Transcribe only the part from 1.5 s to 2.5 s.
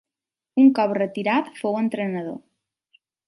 fou entrenador.